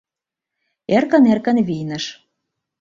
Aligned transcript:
Эркын-эркын 0.95 1.57
вийныш. 1.67 2.05